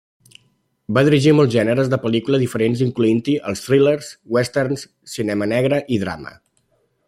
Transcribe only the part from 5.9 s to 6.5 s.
i drama.